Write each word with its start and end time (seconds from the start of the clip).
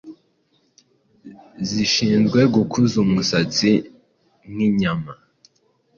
zishinzwe 1.69 2.39
gukuza 2.55 2.95
umusatsi 3.05 3.69
nk’inyama, 4.51 5.13